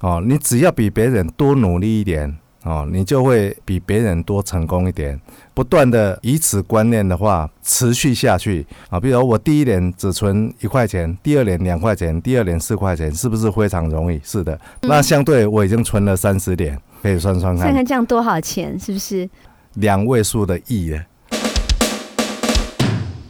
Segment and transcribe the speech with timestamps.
[0.00, 2.36] 哦，你只要比别人多努力一点。
[2.64, 5.20] 哦，你就会比别人多成功一点，
[5.54, 8.98] 不断的以此观念的话，持续下去啊。
[8.98, 14.20] 比如我第一年只存一块钱，第二年两块钱，第二年四块钱，是不是非常容易？
[14.24, 14.58] 是的。
[14.80, 19.30] 那相对我已经存了三十点，可以算算看，看看这样多少钱，是不是？
[19.74, 21.00] 两位数的亿了。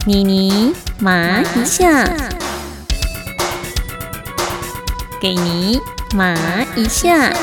[0.07, 2.03] 妮妮麻一下，
[5.21, 5.79] 给你
[6.15, 7.33] 麻一下。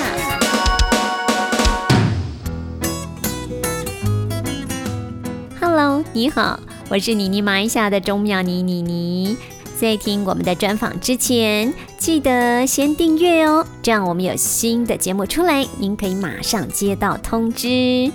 [5.60, 9.36] Hello，你好，我是妮妮麻一下的钟妙妮妮妮。
[9.76, 18.10] 在听我们的专访之前，记得先订阅哦，这样我们有新的节目出来，您可以马上接到通知。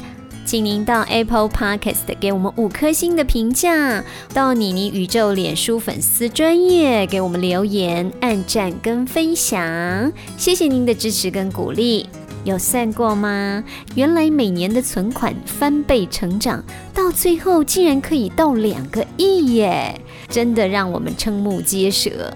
[0.49, 4.03] 请您到 Apple Podcast 给我们五颗星的评价，
[4.33, 12.09] 到妮妮宇宙脸书粉丝专业给我们留言、按赞跟分享，谢谢您的支持跟鼓励。
[12.45, 13.63] 有算过吗？
[13.93, 16.63] 原来每年的存款翻倍成长，
[16.95, 20.01] 到最后竟然可以到两个亿耶！
[20.29, 22.33] 真的让我们瞠目结舌。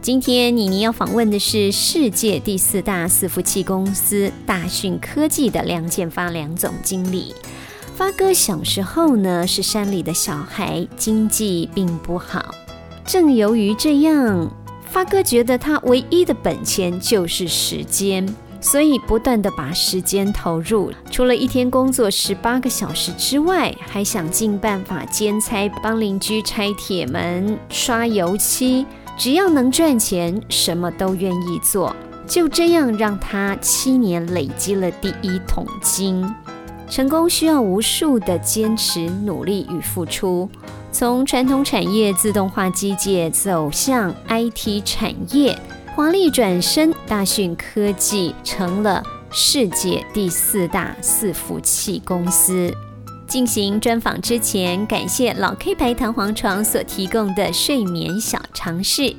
[0.00, 7.34] 今天妮妮要访问的是世界第四大伺服器公司大讯科技的梁建发梁总经理。
[7.96, 12.54] 发哥小时候呢是山里的小孩，经济并不好。
[13.06, 18.28] 正由于这样，发哥觉得他唯一的本钱就是时间。
[18.60, 28.84] 所以不断的把时间投入，除了一天工作十八个小时之外，还想尽办法兼差帮邻居拆铁门、刷油漆，
[29.16, 31.96] 只要能赚钱，什么都愿意做。
[32.26, 36.26] 就这样让他七年累积了第一桶金。
[36.88, 40.48] 成功需要无数的坚持、努力与付出。
[40.92, 45.58] 从传统产业自动化机械走向 IT 产业。
[45.94, 52.70] 华丽转身，大讯科技成了世界第四大伺服器公司。
[53.26, 59.16] 进行专访之前，感谢老 K 牌弹簧床所提供的睡眠小常识。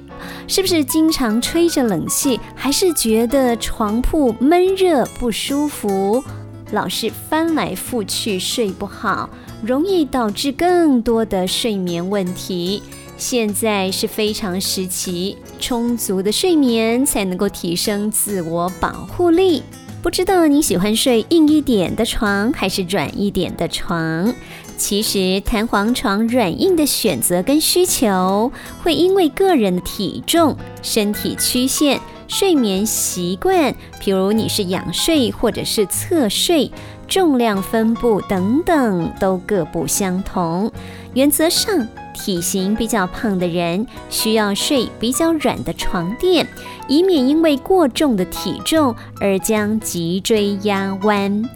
[0.47, 6.23] 是不是经常吹着冷气，还是觉得床铺闷热不舒服，
[6.72, 9.29] 老是翻来覆去睡不好，
[9.63, 12.83] 容易导致更多的睡眠问题？
[13.17, 19.63] 现在是非常时期，充足的睡眠才能够提升自我保护力。
[20.03, 24.34] 不知道你喜欢睡硬一点的床还是软一点的床？
[24.78, 28.51] 其实弹簧床软硬的选择跟需求，
[28.84, 36.71] 会因为个人的体重、身体曲线、睡眠习惯，比如你是仰睡或者是侧睡、
[37.07, 40.71] 重量分布等等，都各不相同。
[41.13, 41.87] 原则上。
[42.19, 46.47] 体型比较胖的人需要睡比较软的床垫，
[46.87, 51.47] 以免因为过重的体重而将脊椎压弯。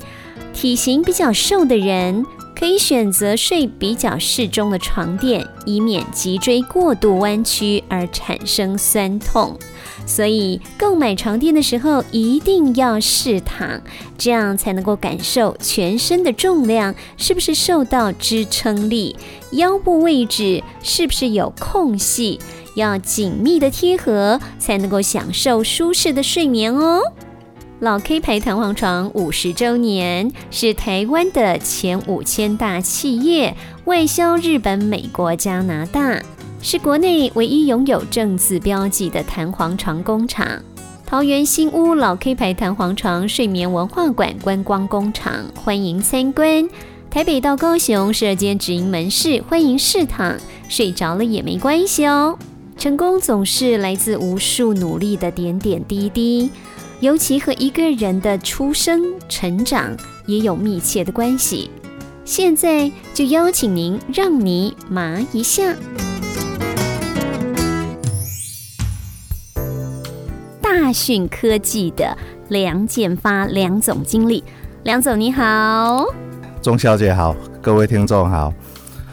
[0.54, 2.24] 体型比较瘦的人
[2.62, 9.58] 可以选择睡比较适中的床垫，以免脊椎过度弯曲而产生酸痛。
[10.06, 13.82] 所以购买床垫的时候一定要试躺，
[14.16, 19.16] 这样才能够感受全身的重量是不是受到支撑力，
[19.54, 22.40] 腰部位置是不是有空隙，
[22.76, 27.02] 要紧密的贴合，才能够享受舒适的睡眠哦。
[27.82, 33.56] 老 K 牌弹簧床五十周年，是台湾的前五千大企业，
[33.86, 36.22] 外销日本、美国、加拿大。
[36.62, 40.48] 是国内唯一拥有正字标记的弹簧床工厂。
[41.08, 46.70] 桃园新屋老 K 牌弹簧床睡眠文化馆观光工厂，欢迎参观。
[47.10, 50.38] 台北到高雄十二间直营门市，欢迎试躺，
[50.70, 52.38] 睡着了也没关系哦。
[52.78, 56.50] 成功总是来自无数努力的点点滴滴，
[57.02, 59.98] 尤其和一个人的出生、成长
[60.28, 61.72] 也有密切的关系。
[62.24, 65.76] 现在就邀请您，让你麻一下。
[70.62, 72.16] 大讯科技的
[72.50, 74.44] 梁建发梁总经理，
[74.84, 76.06] 梁总你好，
[76.62, 78.54] 钟小姐好，各位听众好。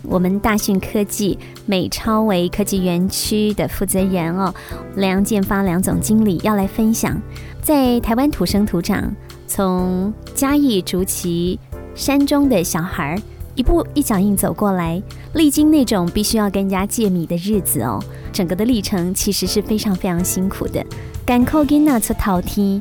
[0.09, 4.53] 我们大讯科技美超维科技园区的负责人哦，
[4.97, 7.21] 梁建发梁总经理要来分享，
[7.61, 9.15] 在台湾土生土长，
[9.47, 11.59] 从嘉义竹崎
[11.95, 13.21] 山中的小孩，
[13.55, 15.03] 一步一脚印走过来，
[15.35, 18.03] 历经那种必须要跟人家借米的日子哦，
[18.33, 20.85] 整个的历程其实是非常非常辛苦的。
[21.27, 22.81] 敢靠跟那出逃梯，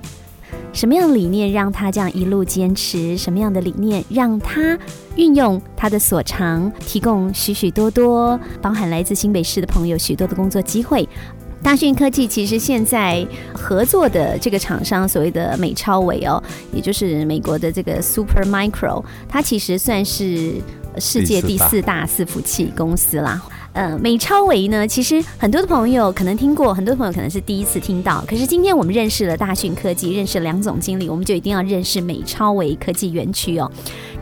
[0.77, 3.17] 什么样的理念让他这样一路坚持？
[3.17, 4.77] 什么样的理念让他
[5.15, 11.09] 运用他的所长，提供许许多多包含来自新北市的朋友许多的工作机会？
[11.63, 13.25] 大讯科技其实现在
[13.55, 16.41] 合作的这个厂商，所谓的美超伟哦，
[16.71, 20.61] 也就是美国的这个 Super Micro，它其实算是
[20.99, 23.41] 世界第四大伺服器公司啦。
[23.77, 28.23] 呃，美超维呢，其实很多的朋友可能听过，很多朋友可能是第一次听到。
[28.27, 33.71] 可是今天我们认识了大讯科技，认识梁总经理，我们就一定要认识美超维科技园区哦。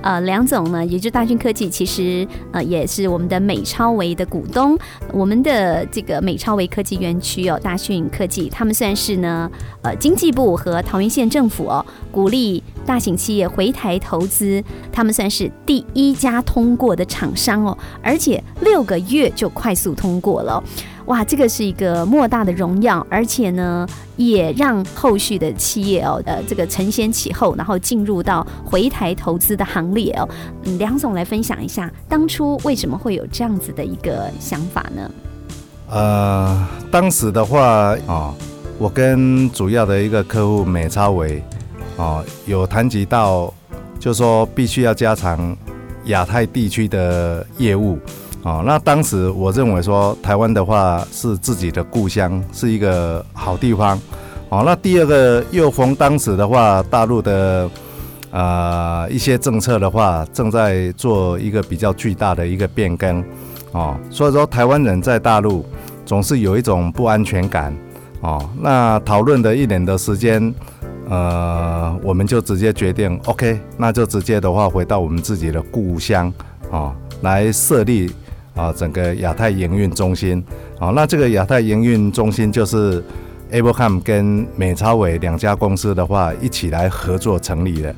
[0.02, 4.78] 呃，梁总呢，也就是大讯科技，其实呃也是我们的美超维的股东。
[5.14, 9.50] 我们的这个美超维科技园区哦，大讯科技，他们算是呢，
[9.84, 20.64] 呃，经济部和桃园县政府哦，鼓励大型企业回台投资，他们算是第一家通过的厂商哦，而且六个月就快速通过了。
[21.06, 23.88] 哇，这个是一个莫大的荣耀，而且呢，
[24.18, 30.28] 也让后续的企业哦，呃，这个承先启后，然后进入到回台投资的行列哦。
[30.64, 35.12] 嗯，梁总来分享一下，当初为什么会有这样子的一个想法呢？
[35.92, 38.34] 呃，当时的话啊，
[38.80, 41.44] 我跟主要的一个客户美超维
[41.98, 43.54] 哦，有谈及到，
[44.00, 45.56] 就说必须要加强
[46.06, 47.98] 亚太地区的业务。
[48.44, 54.00] 哦，那当时我认为说台湾的话是自己的故乡，是一个好地方。
[54.50, 57.68] 哦，那第二个又逢当时的话，大陆的
[58.30, 63.24] 呃一些政策的话正在做一个比较巨大的一个变更。
[63.72, 65.66] 哦，所以说台湾人在大陆
[66.06, 67.76] 总是有一种不安全感。
[68.22, 70.54] 哦，那讨论的一年的时间，
[71.10, 76.34] 呃，我们就直接决定，OK，那就直接的话回到我们自己的故乡，
[76.70, 78.12] 哦，来设立。
[78.56, 80.42] 啊，整个亚太营运中心，
[80.80, 83.04] 哦，那这个亚太营运中心就是
[83.52, 87.94] Ablecom 跟美超伟两家公司的话一起来合作成立的。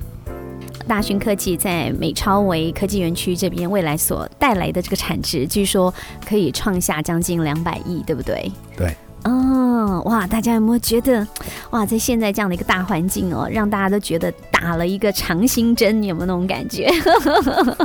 [0.88, 5.94] 大勋科技在美超维科技园区这边未来所带来的这个产值，据说
[6.28, 8.52] 可以创下将近两百亿，对不对？
[8.76, 8.92] 对。
[9.28, 11.28] 哦，哇，大家有没有觉得，
[11.72, 16.90] 哇，在现在这样的一个大环境哦，让大家都觉得打了一个长心针，有没有那种感觉？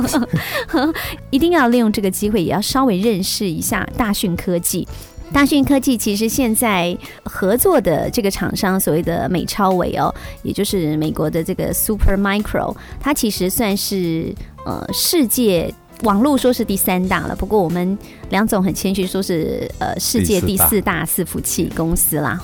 [1.31, 4.87] 一定要利用这个机会，也要稍微认识一下大讯科技。
[5.33, 10.13] 大讯科技其实现在合作的这个厂商，所谓的美超维哦，
[10.43, 14.33] 也就是美国的这个 Super Micro，它其实算是
[14.65, 15.73] 呃世界。
[16.03, 17.97] 网络说是第三大了，不过我们
[18.29, 22.39] 梁总很谦虚，说是呃世界第四大伺服器公司啦。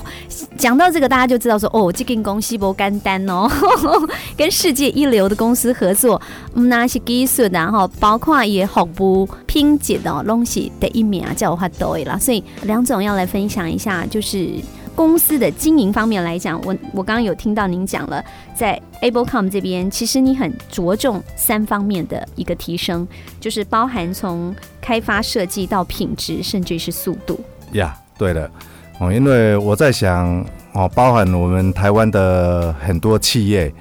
[0.58, 3.48] 讲到这个，大家就知道说哦，这跟公司不干单哦，
[4.36, 6.20] 跟世界一流的公司合作，
[6.54, 12.18] 那是技术然后包括也服务拼接的东西的一名啊，叫我话多啦。
[12.18, 14.54] 所以梁总要来分享一下，就是。
[14.94, 18.22] 公司的经营方面来讲，我我刚刚有听到您讲了，
[18.54, 23.08] 在 Ablecom 这边，其实你很着重三方面的一个提升，
[23.40, 27.40] 就是包含从开发设计到品质，甚至是速度。
[27.72, 28.50] 呀，对了，
[28.98, 33.72] 哦，因为我在想，哦，包含我们台湾的很多企业，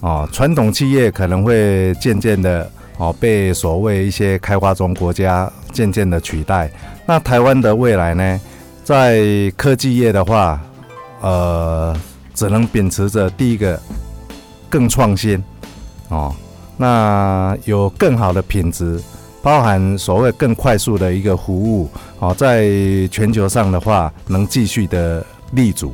[0.00, 6.70] 哦，传统企业可能会渐渐的，哦，被所谓一些开发中国家渐渐的取代。
[7.06, 8.40] 那台湾的未来呢？
[8.88, 10.58] 在科技业的话，
[11.20, 11.94] 呃，
[12.32, 13.78] 只能秉持着第一个
[14.70, 15.44] 更创新
[16.08, 16.34] 哦，
[16.78, 18.98] 那有更好的品质，
[19.42, 22.66] 包含所谓更快速的一个服务哦，在
[23.10, 25.92] 全球上的话，能继续的立足。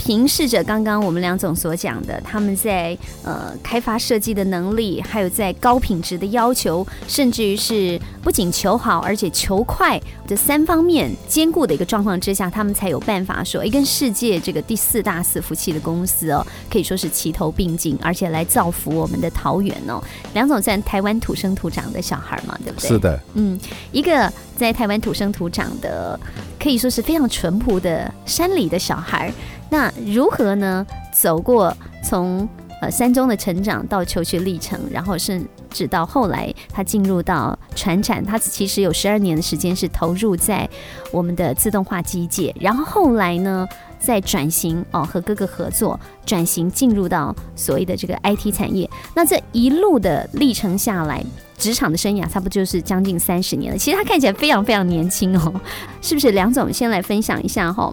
[0.00, 20.02] 平视着刚刚我们梁总所讲的，他们在呃开发设计的能力，还有在高品质的要求，甚至于是不仅求好，而且求快这三方面兼顾的一个状况之下，他们才有办法说，哎，跟世界这个第四大伺服器的公司哦，可以说是齐头并进，而且来造福我们的桃园哦。
[20.32, 22.88] 梁总算台湾土生土长的小孩嘛，对不对？
[22.88, 23.60] 是的，嗯，
[23.92, 26.18] 一个在台湾土生土长的，
[26.58, 29.30] 可以说是非常淳朴的山里的小孩。
[29.70, 30.86] 那如何呢？
[31.12, 32.48] 走过从
[32.80, 40.68] 呃三中的成长到求学历程，然后甚至到后来他进入到船产，他其实有十二年的时间是投入在
[41.12, 43.66] 我们的自动化机械，然后后来呢
[43.98, 48.88] 再转型哦和哥哥合作转型进入到所谓的这个 IT 产业。
[49.14, 51.22] 那这一路的历程下来，
[51.58, 53.78] 职场的生涯差不多就是将近三十年了。
[53.78, 55.52] 其实他看起来非常非常年轻哦，
[56.00, 56.30] 是不是？
[56.30, 57.92] 梁总先来分享一下哈。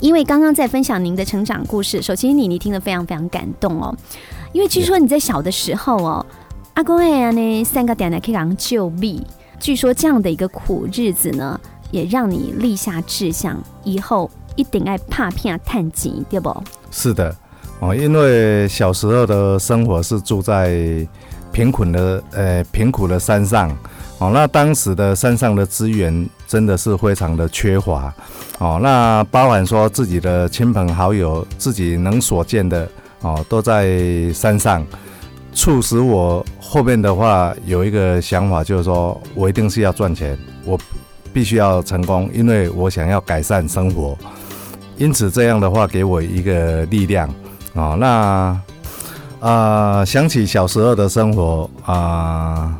[0.00, 3.94] 因为刚刚在分享您的成长故事，首先你你听得非常非常感动哦。
[4.52, 6.26] 因为据说你在小的时候哦，
[6.74, 9.24] 阿公哎呀呢三个点呢可以让救命。
[9.58, 11.58] 据说这样的一个苦日子呢，
[11.90, 16.54] 也让你立下志向，以后一定爱怕骗探金，对不？
[16.90, 17.34] 是的
[17.80, 21.06] 哦，因为小时候的生活是住在
[21.50, 23.70] 贫困的呃贫苦的山上
[24.18, 26.28] 哦，那当时的山上的资源。
[26.54, 28.14] 真的是非常的缺乏
[28.60, 28.78] 哦。
[28.80, 32.88] 那包含说自己的亲朋好友，自己能所见的
[33.22, 34.86] 哦，都在山上，
[35.52, 40.78] 促使我后面的话有一个想法，就是说我一定是要赚钱，我
[41.32, 44.16] 必须要成功，因为我想要改善生活。
[44.96, 47.28] 因此这样的话给我一个力量
[47.72, 47.96] 哦。
[47.98, 48.56] 那
[49.40, 52.78] 啊，想起小时候的生活啊。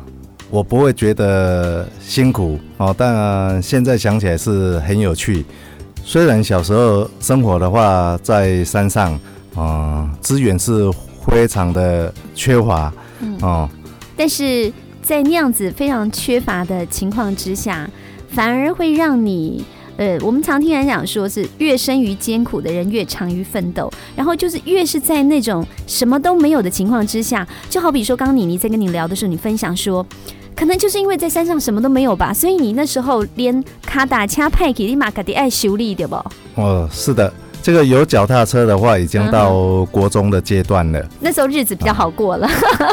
[0.49, 5.45] 我不会觉得辛苦哦，但现在想起来是很有趣。
[6.03, 9.19] 虽然小时候生活的话在山上，
[9.55, 10.89] 啊，资源是
[11.25, 12.93] 非常的缺乏，
[13.41, 13.67] 哦，
[14.15, 14.71] 但是
[15.01, 17.89] 在那样子非常缺乏的情况之下，
[18.29, 19.65] 反而会让你，
[19.97, 30.05] 呃，我们常听人讲说是越生于艰苦的人越长于奋斗，然后就是越是在那种什么都没有的情况之下，就好比说刚刚妮妮在跟你聊的时候，你分享说。
[30.55, 36.15] 可能就是因为在山上什么都没有吧，所以你那时候连卡打掐派给立马卡迪爱修理的不？
[36.55, 37.29] 哦，是的，
[37.61, 41.05] 这个有脚踏车的话，已经到国中的阶段了。
[41.19, 42.47] 那时候日子比较好过了。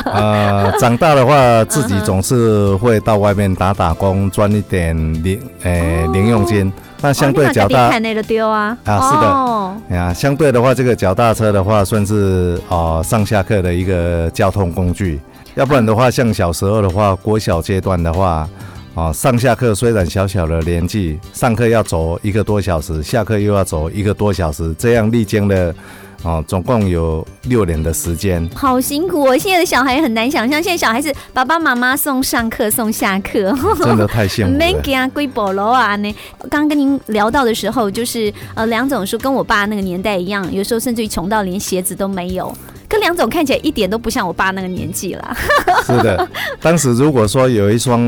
[0.06, 6.72] 呃， 长大的话，自己总是会到外面打打工，赚一点零诶零用金。
[7.02, 8.76] 那相对脚踏那个丢啊。
[8.84, 15.20] 啊，是的，呀，相对的话，这个脚踏车的话，算是哦上下课的一个交通工具。
[15.54, 18.48] 要不然的话，像小时候的话，国小阶段的话，
[18.94, 25.74] 啊，上下课虽然小小的年纪，上课要走一个多小时，下课又要走一个多小时，这样历经了，
[26.22, 29.36] 啊，总共有六年的时间，好辛苦哦！
[29.36, 33.52] 现在的小孩很难想象，现在小孩是爸爸妈妈送上课送下课，
[33.82, 34.56] 真的太幸福了。
[34.58, 35.96] 没给他归保楼啊！
[35.96, 42.54] 呢，刚刚跟您聊到的时候，就是呃，梁总说跟我爸那个年代一样，有时候甚至于穷到连鞋子都没有。
[42.92, 45.36] 跟梁总看起来一点都不像我爸那个年纪了。
[45.86, 46.28] 是的，
[46.60, 47.98] 当时如果说有一双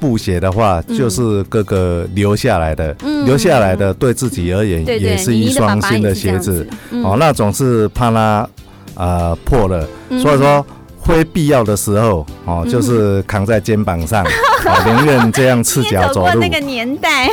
[0.00, 2.92] 布鞋的话，就是哥哥留下来的，
[3.24, 6.66] 留下来的对自己而言也是一双新的鞋子。
[7.04, 8.48] 哦，那总是怕它
[8.96, 9.88] 呃破了，
[10.20, 10.66] 所以说
[11.04, 14.26] 非必要的时候哦，就是扛在肩膀上，
[14.84, 16.40] 宁愿这样赤脚走路。
[16.40, 17.30] 那个年代，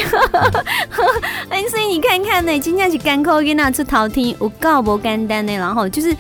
[1.50, 6.16] 哎，所以你看看呢，今天是干口给那出头天，我告不干单呢，然后就是。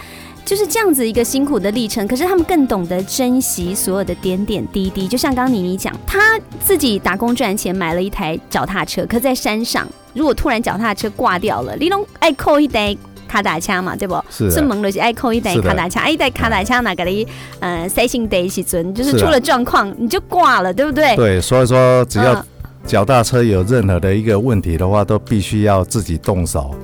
[0.51, 5.07] 就是这样子一个辛苦的历程，可是他们更懂得珍惜所有的点点滴滴。
[5.07, 12.93] 就像刚刚妮妮讲，他自己打工赚钱买了一台脚踏车，可在山上，如果突然脚踏车挂掉了，你拢爱扣一袋
[13.29, 14.21] 卡打枪嘛，对不？
[14.29, 14.51] 是。
[14.51, 17.27] 是蒙了是爱扣一袋卡打枪，一袋卡打枪哪个的？
[17.61, 21.15] 呃，三星得起尊，就是出了状况你就挂了，对不对？
[21.15, 22.45] 对，所以说只要
[22.85, 26.75] 脚踏车有任何的一个问题的话，都必须要自己动手。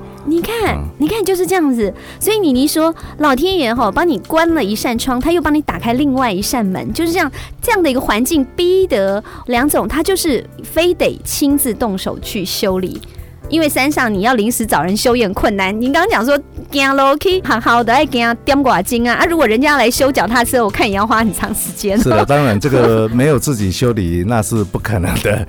[0.68, 13.00] 你看，你看就是这样子，所以妮妮说，老天爷哈帮你关了一扇窗，他又帮你打开另外一扇门，就是这样这样的一个环境，逼得梁总他就是非得亲自动手去修理。
[13.48, 15.78] 因为山上你要临时找人修也很困难。
[15.80, 16.38] 您刚刚讲说，
[16.70, 19.24] 行楼梯好好的，爱给他点挂金啊啊！
[19.24, 21.98] 如果人家来修脚踏车，我看也要花很长时间。
[21.98, 25.46] 是的，当然这个没有自己修理那是不可能的。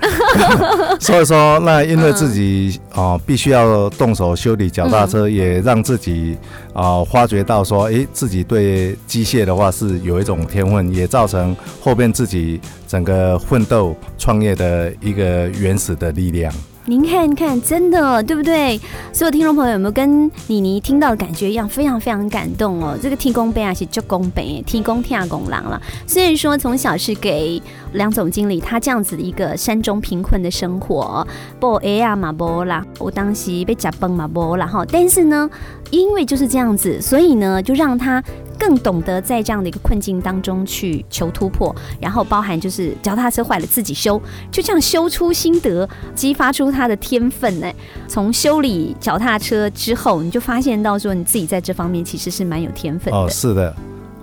[0.98, 6.38] 所以说，那因为自己哦必须要动手修理脚踏车，也让自己
[6.72, 16.50] 啊发觉到说，哎，自己对机械的话是有一种天分，也造成后边自己整个奋斗创业的一个原始的力量。
[16.90, 18.76] 您看看，真的对不对？
[19.12, 22.98] 所有听众朋友有没有跟妮妮听到的感觉一样，非常非常感动哦？
[23.00, 25.80] 这个提供杯啊是做工杯，提供天下公郎了。
[26.04, 31.24] 虽然说从小是给梁总经理他这样子的一个山中贫困的生活，
[31.60, 35.48] 不哎呀嘛不啦，我当时被夹崩嘛不啦哈，但是呢，
[35.92, 38.20] 因为就是这样子，所以呢，就让他。
[38.60, 44.20] 更懂得在这样的一个困境当中去求突破，然后包含就是脚踏车坏了自己修，
[44.52, 47.72] 就这样修出心得，激发出他的天分呢。
[48.06, 53.18] 从修理脚踏车之后，你就发现到说你自己在这方面其实是蛮有天分的。
[53.18, 53.74] 哦，是的，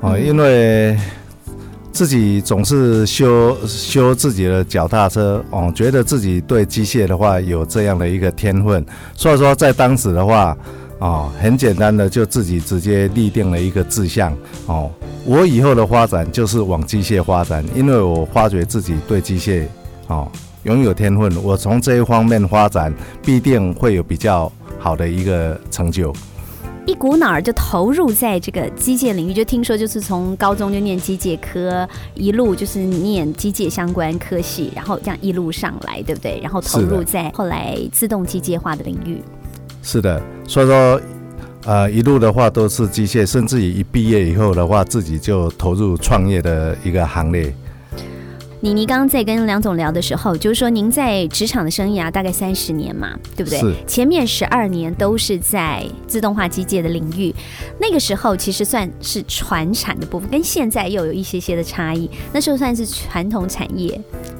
[0.01, 0.96] 哦，因为
[1.91, 10.56] 自己总是修修自己的脚踏车，哦，觉得自己对机械的话有这样的一个天分，所以说在当时的话。
[11.00, 14.36] 哦，很简单的，就自己直接立定了一个志向。
[14.66, 14.89] 哦，
[15.25, 19.66] 我以后的发展就是往机械发展，因为我发觉自己对机械，
[20.08, 20.27] 哦，
[20.63, 21.44] 拥有天分。
[21.44, 22.92] 我从这一方面发展，
[23.24, 26.12] 必定会有比较好的一个成就。
[26.88, 36.39] 一股脑儿就投入在这个机械领域，就听说就是从高中就念机械科，一路就是念机械相关科系，然后这样一路上来，对不对？
[36.42, 39.22] 然后投入在后来自动机械化的领域。
[39.88, 41.01] 是的，所以说，
[41.65, 47.56] 呃，一路的话都是机械，甚至于一毕业以后的话，自己就投入创业的一个行列。
[48.60, 53.62] 妮妮刚刚在跟梁总聊的时候，就是说您在职场的生涯大概三十年嘛，对不对？
[53.88, 57.34] 前面十二年都是在自动化机械的领域，
[57.79, 62.10] 那个时候其实算是传产的部分，跟现在又有一些些的差异。
[62.34, 63.98] 那时候算是传统产业。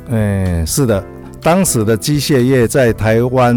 [0.10, 1.01] 嗯，是的，
[1.42, 3.56] 当时的机械业在台湾，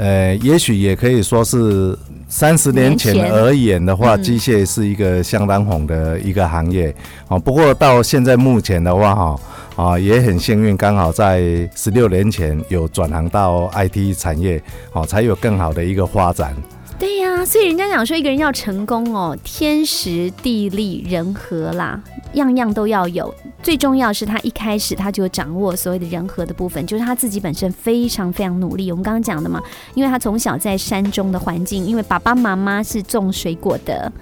[0.00, 1.96] 呃，也许也可以说是。
[2.32, 6.94] 三十年前而言的话，机械是一个相当红的一个行业
[7.26, 7.36] 啊。
[7.36, 9.40] 不过到现在目前的话，哈
[9.74, 16.54] 啊也很幸运，刚好在十六年前有转行到 IT 产业，哦，才有更好的一个发展。
[17.00, 21.98] 对呀，所以人家讲说一个人要成功哦，天时地利人和啦，
[22.34, 23.34] 样样都要有。
[23.62, 28.90] 最重要是他一开始他就掌握所谓的人和的部分，就是他自己本身非常非常努力。
[28.90, 29.62] 我们刚刚讲的嘛，
[29.94, 34.12] 因为他从小在山中的环境，因为爸爸妈妈是种水果的。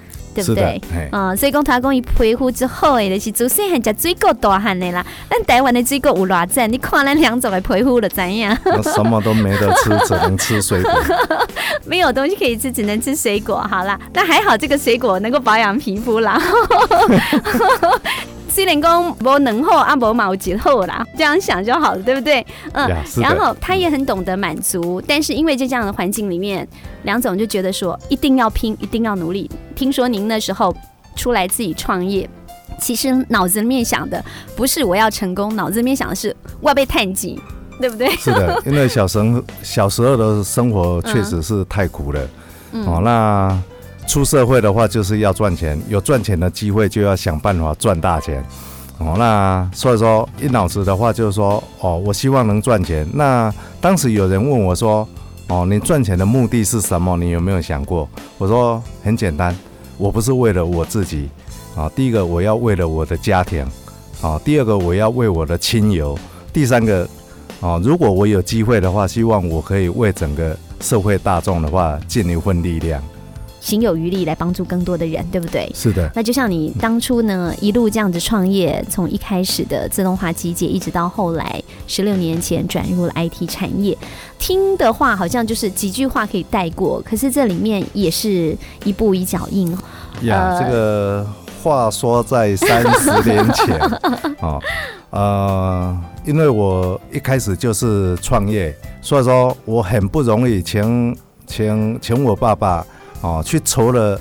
[0.42, 0.80] 对不对？
[1.12, 5.04] 嗯，所以讲他讲伊皮肤之后诶，就是做细汉食水果大汉的啦。
[5.30, 6.70] 咱台湾的水果有偌赞？
[6.72, 8.56] 你看咱两种的皮肤了怎样？
[8.82, 10.92] 什么都没得吃，只能吃水果。
[11.86, 13.56] 没有东西可以吃，只能吃水果。
[13.70, 16.40] 好啦，那还好，这个水果能够保养皮肤啦。
[18.58, 22.44] 虽然讲无能后啊，无毛几后啦，这样想就好了，对不对？
[22.72, 22.90] 嗯，
[23.22, 26.66] 然后他也很懂得满足，但是因为在这样的环境里面，
[27.04, 29.48] 梁总就觉得说一定要拼，一定要努力。
[29.76, 30.74] 听说您那时候
[31.14, 32.28] 出来自己创业，
[32.80, 34.20] 其实脑子里面想的
[34.56, 37.40] 不是我要成功，脑子里面想的是我要被探及，
[37.78, 38.10] 对不对？
[38.16, 42.28] 是的， 因为小生小时候的生活确实是太苦了，
[42.72, 43.56] 嗯哦，那。
[44.08, 48.42] 出社会的话就是要赚钱，有赚钱的机会就要想办法赚大钱，
[48.96, 53.06] 哦，那所以说一脑子的话就是说，哦，我希望能赚钱。
[53.12, 55.06] 那当时有人问我说，
[55.48, 57.18] 哦，你赚钱的目的是什么？
[57.18, 58.08] 你有没有想过？
[58.38, 59.54] 我说很简单，
[59.98, 61.28] 我不是为了我自己，
[61.76, 63.62] 啊，第一个我要为了我的家庭，
[64.22, 66.18] 啊，第二个我要为我的亲友，
[66.50, 67.06] 第三个，
[67.60, 73.02] 啊，如果我有机会的话，希望我可以为整个社会大众的话尽一份力量。
[73.60, 75.70] 行有余力来帮助更多的人，对不对？
[75.74, 76.10] 是的。
[76.14, 83.96] 那就像你当初呢，一路这样子创业，从一开始的自动化机械，一直到后来十六年前转入了 IT 产业，
[84.38, 89.76] 听的话好像就是几句话可以带过，可是这里面也是一步一脚印。
[90.22, 91.26] 呀，这个
[91.62, 93.78] 话说在三十年前
[94.40, 94.58] 啊，
[95.10, 102.86] 呃，因为我一开始就是创业，所以说我很不容易请请请我爸爸。
[103.20, 104.20] 哦，去筹了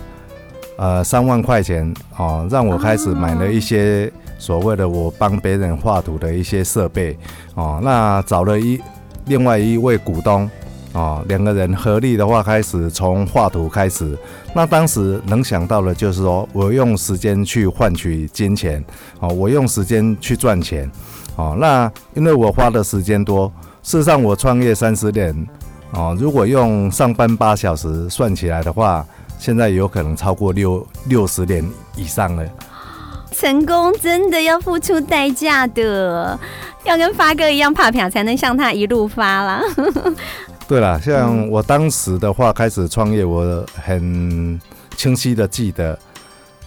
[0.77, 7.17] 呃三万块钱哦，让我开始买了一些所谓的我帮别人画图的一些设备
[7.53, 7.79] 哦。
[7.83, 8.81] 那找了一
[9.25, 10.49] 另外一位股东
[10.93, 14.17] 哦，两个人合力的话，开始从画图开始。
[14.55, 18.83] 那当时能想到的就是说我用时间去换取金钱
[19.19, 20.89] 哦，我用时间去赚钱
[21.35, 21.55] 哦。
[21.59, 23.51] 那因为我花的时间多，
[23.83, 25.47] 事实上我创业三十年。
[25.91, 29.05] 哦，如果用上班八小时算起来的话，
[29.39, 31.63] 现在有可能超过六六十年
[31.95, 32.43] 以上了。
[33.31, 36.37] 成功真的要付出代价的，
[36.83, 39.61] 要跟发哥一样怕票才能像他一路发啦。
[40.67, 44.59] 对了，像我当时的话开始创业，我很
[44.95, 45.97] 清晰的记得。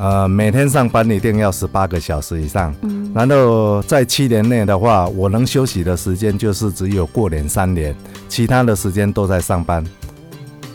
[0.01, 7.95] 呃，每天上班一定要十八个小时以上，嗯，然后在七年内的话，我能休息的时间就是只有过年三年，
[8.27, 9.85] 其他的时间都在上班。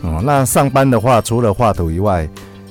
[0.02, 2.28] 哦，那上班的话，除了画图以外，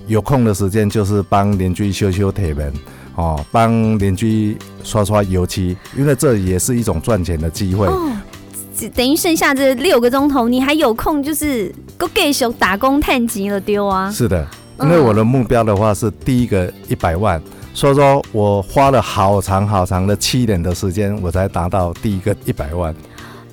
[0.07, 2.73] 有空的时间就是帮邻居修修铁门，
[3.15, 7.85] 哦，帮邻居刷刷油漆，因为这也是一种赚钱的机会。
[7.85, 8.15] 哦，
[8.95, 14.09] 等于剩下这六个钟头，你还有空就是够继续打工探级了丢啊？
[14.09, 14.47] 是的。
[14.81, 17.41] 因为我的目标的话是第一个一百万，
[17.73, 22.93] 所以说我花了好长好长的七年的时间，我才达到第一个一百万。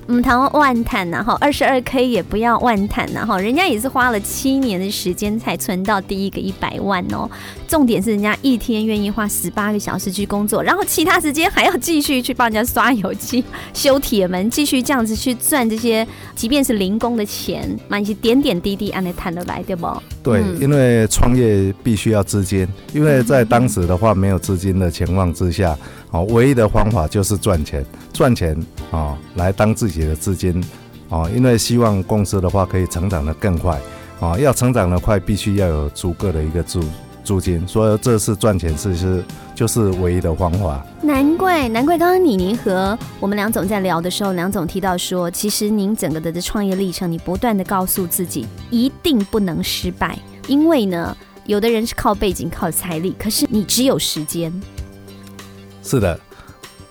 [0.07, 7.29] 嗯，谈万坦然后二十二 K 也不要万坦然后人家也是花了七年的时间才存到第一个一百万哦。
[7.67, 19.87] 重点是人家一天愿意花十八个小时去工作，然后其他时间还要继续去帮人家刷油漆、修铁门，继续这样子去赚这些，即便是零工的钱，那些点点滴滴按你谈得来，对不？
[20.21, 25.77] 对，因为创业必须要资金，因为在当时的话没有资金的情况之下。
[26.13, 28.55] 哦，唯一的方法就是赚钱，赚钱
[28.91, 30.63] 啊，来当自己的资金，
[31.09, 33.81] 哦，因为希望公司的话可以成长的更快，
[34.19, 36.83] 啊，要成长的快，必须要有足够的一个租
[37.23, 40.85] 租金，所以这是赚钱是是就是唯一的方法。
[41.01, 54.53] 难怪难怪，刚刚你您和我们梁总在聊的时候，梁总提到说，其实您整个的的创业历程，你不断的告诉自己，一定不能失败，因为呢，有的人是靠背景靠财力，可是你只有时间。
[55.83, 56.19] 是的，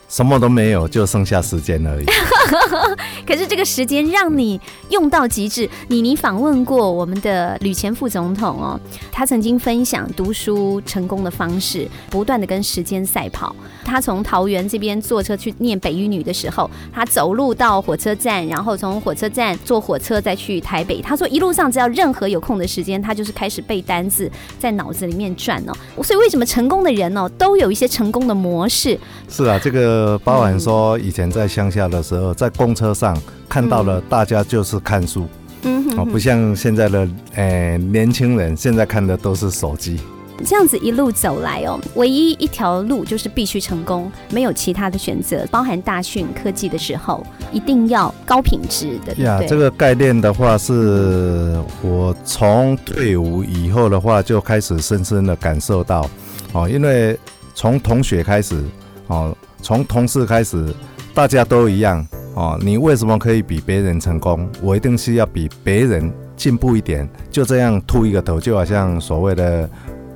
[0.08, 2.06] 什么都没有，就剩下时间而已。
[3.26, 5.68] 可是这个时间让你用到极致。
[5.88, 8.78] 你你访问过我们的吕前副总统哦，
[9.10, 13.54] 他曾经分享读书成功的方式，不断的跟时间赛跑。
[13.92, 21.02] 他从桃园这边坐车去念北一女的时候，他走路到火车站，然后从火车站坐火车再去台北。
[21.02, 26.02] 他说一路上只要任何有空的时间，他就是开始背单字，在脑子里面转哦。
[26.02, 28.98] 所以为什么成功的人哦，都有一些成功的模式？
[29.28, 33.14] 是啊，这个包含说以前在乡下的时候，在公车上
[33.46, 35.26] 看到了大家就是看书，
[35.64, 40.00] 嗯，哦，不像现在的诶年轻人，现在看的都是手机。
[40.44, 45.46] 这样子一路走来哦，唯一一条路就是必须成功，没有其他的选择。
[45.50, 49.14] 包含大讯科技的时候，一定要高品质的。
[49.22, 56.08] 呀，这个概念的话，是我从退伍以后的话就开始深深的感受到
[56.52, 57.18] 哦，因为
[57.54, 58.62] 从同学开始
[59.06, 60.74] 哦，从同事开始，
[61.14, 62.58] 大家都一样哦。
[62.60, 64.48] 你为什么可以比别人成功？
[64.60, 69.70] 我一定是要比别人进步一点，就这样秃一个头，就好像所谓的。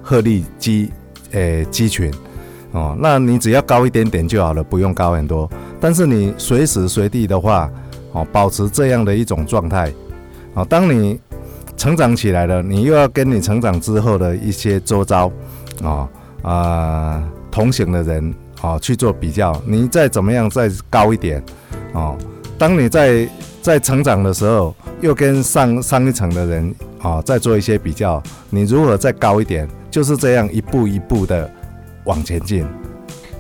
[0.08, 0.88] 鹤立鸡，
[1.32, 2.12] 诶，鸡群，
[2.70, 5.50] 哦，那你只要高一点点就好了，不用高很多。
[5.80, 7.68] 但是你随时随地的话，
[8.12, 9.92] 哦，保持这样的一种状态，
[10.54, 11.18] 哦，当你
[11.76, 15.28] 成长起来了，你又要跟你成长之后的一些周遭，
[15.82, 16.08] 哦，
[16.42, 19.60] 啊，同行的人，哦，去做比较。
[19.66, 21.42] 你再怎么样再高一点，
[21.94, 22.16] 哦，
[22.56, 23.28] 当你在
[23.60, 29.68] 在成长的时候，又跟上上一层的人，啊，再做一些比较，你如何再高一点？
[29.90, 31.50] 就是这样一步一步的
[32.04, 32.66] 往前进。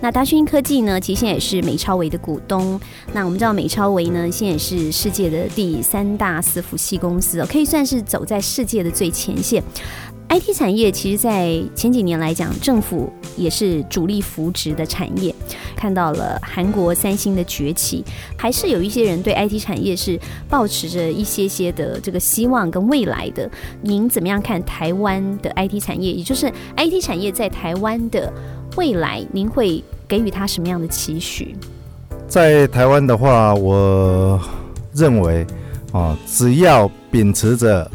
[0.00, 2.78] 那达讯科技呢，其实现在也是美超维的股东。
[3.12, 9.62] 那我们知道美超维呢，现在也是世界的第三大伺服器公司，可以算是走在世界的最前线。
[10.28, 15.34] IT 产业其实，在前几年来讲，政府也是主力扶植的产业。
[15.76, 18.04] 看到了韩国三星的崛起，
[18.36, 23.48] 还是有一些人对 IT 产业是抱持着一些些的这个希望跟未来的。
[23.82, 26.12] 您怎么样看台湾的 IT 产业？
[26.12, 28.32] 也就是 IT 产业在台湾的
[28.76, 31.54] 未来，您会给予它什么样的期许？
[32.26, 34.40] 在台湾的话，我
[34.92, 35.46] 认为
[35.92, 37.88] 啊，只要秉持着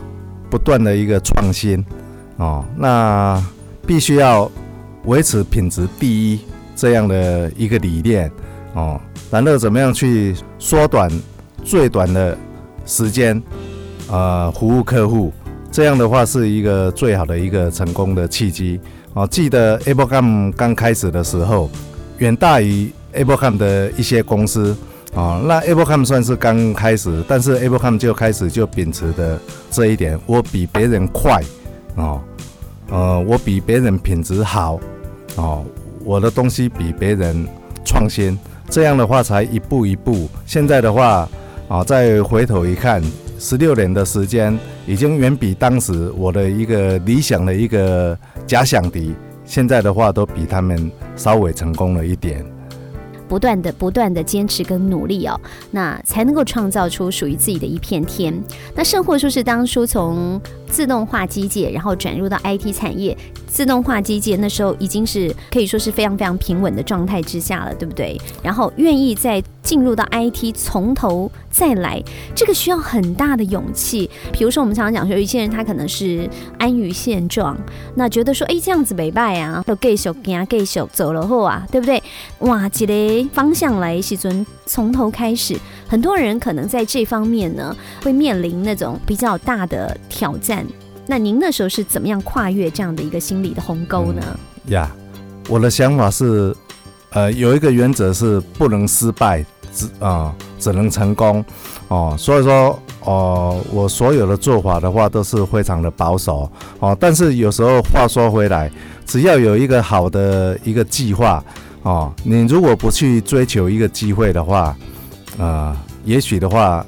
[0.49, 1.83] 不断的一个创新。
[2.41, 3.39] 哦，那
[3.85, 4.51] 必须要
[5.05, 6.39] 维持品质第一
[6.75, 8.31] 这样的一个理念
[8.73, 8.99] 哦，
[9.29, 11.07] 然后怎么样去缩短
[11.63, 12.35] 最短的
[12.83, 13.39] 时间，
[14.09, 15.31] 呃，服务客户，
[15.71, 18.79] 这样的话是一个最好的一个成功的契机
[19.13, 19.27] 哦。
[19.27, 21.69] 记得 AppleCom 刚开始的时候，
[22.17, 24.75] 远大于 AppleCom 的一些公司
[25.13, 31.39] 哦，那 AppleCom 算是刚开始，但是 AppleCom 就开始就秉持的这一点，我比别人快
[31.97, 32.19] 哦。
[32.91, 34.77] 呃，我比别人品质好，
[35.37, 35.65] 哦，
[36.03, 37.47] 我的东西比别人
[37.85, 38.37] 创新，
[38.69, 40.29] 这样的话才一步一步。
[40.45, 41.27] 现在的话，
[41.69, 43.01] 啊，再回头一看，
[43.39, 52.45] 十六年的时间，已经远比当时我的一个理想的一个假想敌，现在的话都比他们稍微成功了一点。
[53.29, 55.39] 不断的、不断的坚持跟努力哦，
[55.71, 58.37] 那才能够创造出属于自己的一片天。
[58.75, 63.15] 那甚或说是当初从自动化机械，然后转入到 IT 产业。
[63.45, 68.17] 自动化机械那时候已经是可以说是非常非常平稳的状态之下了，对不对？
[68.41, 72.01] 然后愿意再进入到 IT 从头再来，
[72.33, 74.09] 这个需要很大的勇气。
[74.31, 77.57] 比如说我们常常讲说，有一些人他可能是安于现状，
[77.95, 82.01] 那觉得说，哎，这样子没败啊，都继续行继续走了后啊，对不对？
[82.39, 85.57] 哇，这个方向来时尊从头开始，
[85.89, 90.60] 很多人可能在这方面呢会面临那种比较大的挑战。
[91.07, 94.21] 那您那时候是怎么样跨越这样的一个心理的鸿沟呢？
[94.67, 94.89] 呀，
[95.49, 96.55] 我的想法是，
[97.09, 101.43] 呃，有一个原则是不能失败，只啊只能成功，
[101.89, 108.71] 哦，所以说，哦，我所有的做法的话都是非常的保守，哦，但是有时候话说回来，
[109.05, 111.43] 只要有一个好的一个计划，
[111.81, 114.77] 哦，你如果不去追求一个机会的话，
[115.37, 116.85] 啊，也许的话，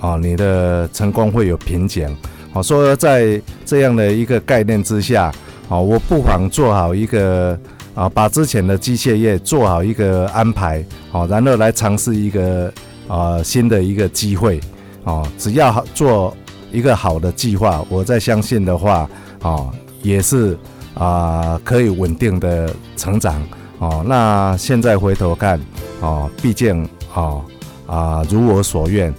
[0.00, 2.14] 哦，你的成功会有瓶颈。
[2.54, 5.34] 好，说在这样的一个概念之下，
[5.68, 7.58] 好，我不妨做好一个
[7.96, 12.72] 啊，把之前的机械业做好一个安排，好，然后来尝试一个
[13.08, 14.60] 啊新的一个机会，
[15.02, 16.32] 哦，只要做
[16.70, 19.10] 一个好的计划，我在相信的话，
[19.42, 19.68] 哦，
[20.02, 20.56] 也是
[20.94, 23.42] 啊可以稳定的成长，
[23.80, 25.60] 哦，那现在回头看，
[26.00, 27.44] 哦，毕竟哦
[27.88, 29.12] 啊如我所愿，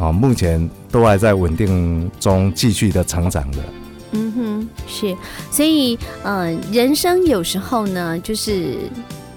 [0.00, 0.66] 啊，目前。
[0.90, 3.58] 都还在稳定中继续的成长的，
[4.12, 5.16] 嗯哼，是，
[5.50, 8.76] 所以，嗯，人生有时候呢，就是。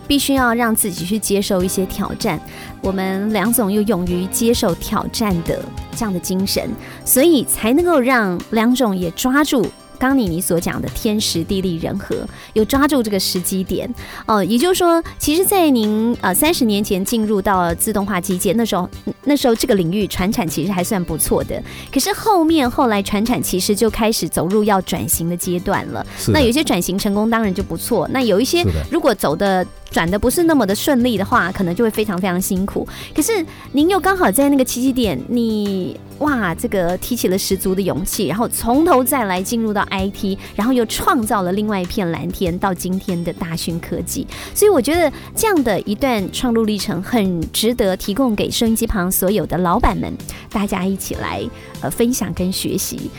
[0.07, 2.37] 必须要让自己去接受一些挑战。
[2.81, 5.63] 我们梁总又勇于接受挑战的
[5.95, 6.69] 这样的精神，
[7.05, 9.65] 所以才能够让梁总也抓住。
[10.01, 13.87] 刚你你所讲的天时地利人和，有抓住这个时机点
[14.25, 18.89] 哦，也就是说，其实，在您呃三十年前进入到自动化机械那时候，
[19.25, 21.61] 那时候这个领域传产其实还算不错的。
[21.93, 26.03] 可是后面后来传产其实就开始走入要转型的阶段了。
[26.29, 29.63] 那有些转型成功当然就不错，那有一些如果走的。
[29.91, 32.87] 转的不是那么的顺利的话，可能就会非常非常辛苦。
[33.13, 44.25] 可是您又刚好在那个契机点，你哇，这个提起了十足的勇气，然后从头再来进入到 IT，然后又创造了另外一片蓝天，到今天的大讯科技。
[44.55, 50.11] 所以我觉得这样的一段创路历程，很值得提供给收音机旁所有的老板们，
[50.49, 51.41] 大家一起来
[51.81, 53.11] 呃分享跟学习。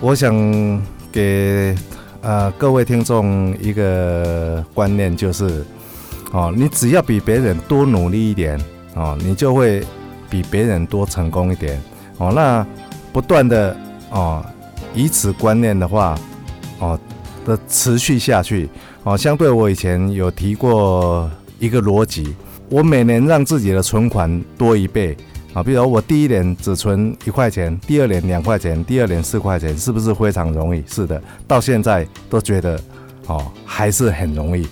[0.00, 0.32] 我想
[1.10, 1.74] 给
[2.22, 5.64] 呃各位听众一个观念，就是。
[6.34, 8.58] 哦，你只要比别人多努力一点，
[8.94, 9.84] 哦，你就会
[10.30, 11.78] 比别人多成功一点。
[12.16, 12.66] 哦，那
[13.12, 13.76] 不断的
[14.08, 14.42] 哦，
[14.94, 16.18] 以此观念的话，
[16.78, 16.98] 哦
[17.44, 18.68] 的持续下去，
[19.02, 21.28] 哦，相对我以前有提过
[21.58, 22.34] 一个逻辑，
[22.68, 25.16] 我每年让自己的存款多一倍，
[25.52, 30.84] 啊，比如我第一年只存一块钱，第二年两块钱，第二年四块钱，是不是非常容易？
[30.86, 32.78] 是的，到现在都觉得
[33.26, 34.64] 哦，还是很容易。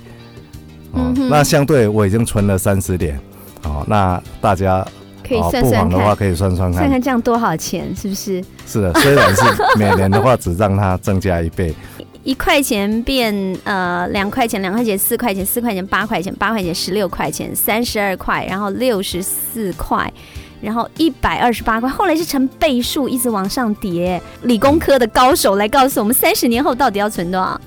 [0.92, 3.18] 哦，那相对我已经存了三十点，
[3.64, 4.86] 哦，那大家
[5.26, 8.42] 可以算算的话可以算算看，看看这样多少钱，是不是？
[8.66, 9.42] 是的，虽然是
[9.76, 11.74] 每年的话只让它增加一倍，
[12.24, 20.12] 一块钱变呃两块钱，两块钱四块钱，四块钱八块钱，八块钱十六块钱，三十二块，然后六十四块，
[20.60, 24.20] 然后一百二十八块，后来是成倍数一直往上叠。
[24.42, 27.60] 理工科的高手来告诉我们，三十年后到底要存多少？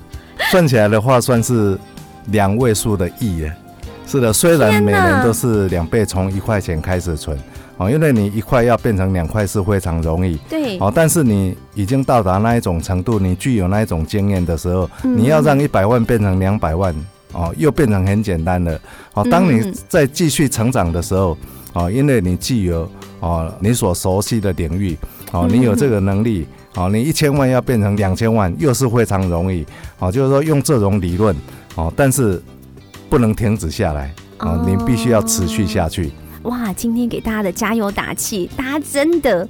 [0.50, 1.78] 算起来的话，算是。
[2.28, 3.54] 两位数的亿耶，
[4.14, 7.36] 是的，虽然每年都是两倍，从一块钱开始存，
[7.78, 16.94] 哦，因为你一块要变成两块是非常容易，对，哦，但是你已经到达那一种程度，你具有那一种经验的时候，你要让一百万变成两百万，
[17.32, 18.80] 哦，又变成很简单了，
[19.14, 21.36] 哦，当你在继续成长的时候，
[21.72, 24.96] 哦，因为你既有哦你所熟悉的领域，
[25.32, 26.46] 哦，你有这个能力，
[26.76, 29.66] 哦，你一千万要变成两千万又是非常容易，
[29.98, 31.34] 哦，就是说用这种理论。
[31.76, 32.40] 哦，但是
[33.08, 36.10] 不能停止下来哦，你必须要持续下去。
[36.42, 39.48] 哇，今天给大家的加油打气，大家真的，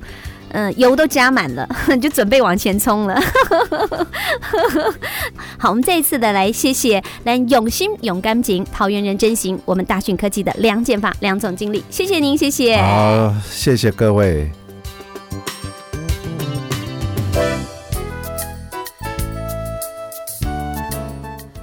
[0.50, 1.68] 嗯，油都加满了，
[2.00, 3.20] 就准备往前冲了。
[5.58, 12.76] 好，我们再一次的来谢谢来永心永干景桃园人真行我们大讯科技的梁建发梁总经理，谢谢您，谢谢。
[12.76, 14.50] 好，谢谢各位。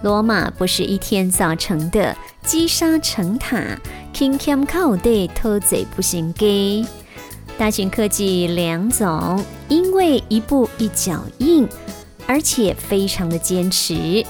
[0.01, 3.61] 罗马不是一天造成的，积沙成塔
[4.13, 6.85] ，King Cam 靠对，偷贼不行给。
[7.57, 11.67] 大型科技梁总因为一步一脚印，
[12.25, 14.25] 而且非常的坚持。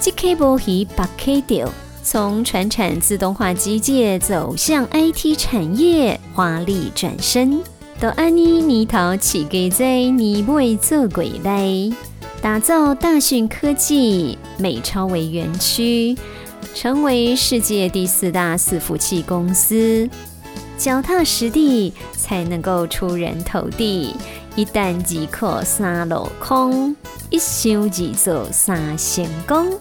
[0.00, 1.70] G K 波希八 K 掉，
[2.02, 7.60] 从传产自动化机械走向 I T 产业，华丽转身，
[8.00, 11.92] 到安妮泥陶起给在泥尾做鬼来。
[12.42, 16.18] 打造大讯科技美超微园区，
[16.74, 20.10] 成为世界第四大伺服器公司。
[20.76, 24.16] 脚踏实地才能够出人头地，
[24.56, 26.96] 一旦即刻三落空，
[27.30, 29.78] 一修即做三成功。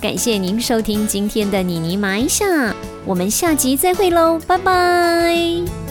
[0.00, 5.87] 感谢您收听今天的妮妮麻一下，我们下集再会喽，拜拜。